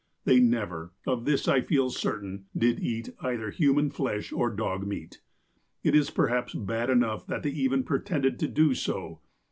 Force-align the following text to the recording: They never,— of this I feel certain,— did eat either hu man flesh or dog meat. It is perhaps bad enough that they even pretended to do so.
They 0.25 0.39
never,— 0.39 0.93
of 1.05 1.25
this 1.25 1.47
I 1.47 1.61
feel 1.61 1.91
certain,— 1.91 2.45
did 2.57 2.79
eat 2.79 3.11
either 3.21 3.51
hu 3.51 3.75
man 3.75 3.91
flesh 3.91 4.31
or 4.33 4.49
dog 4.49 4.83
meat. 4.87 5.21
It 5.83 5.93
is 5.93 6.09
perhaps 6.09 6.55
bad 6.55 6.89
enough 6.89 7.27
that 7.27 7.43
they 7.43 7.51
even 7.51 7.83
pretended 7.83 8.39
to 8.39 8.47
do 8.47 8.73
so. 8.73 9.19